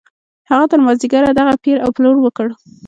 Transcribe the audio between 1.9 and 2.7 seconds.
پلور وکړ.